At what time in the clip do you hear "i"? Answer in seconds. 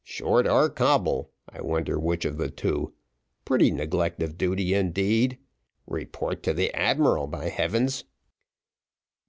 1.47-1.61